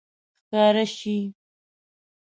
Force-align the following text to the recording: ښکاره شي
ښکاره 0.45 0.83
شي 0.97 1.17